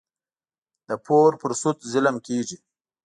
[0.87, 2.57] د پور پر سود ظلم کېږي.